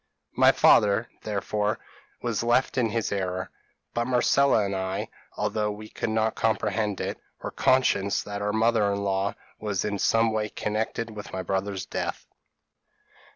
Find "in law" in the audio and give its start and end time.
8.93-9.35